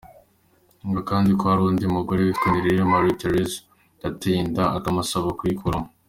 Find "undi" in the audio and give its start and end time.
1.69-1.85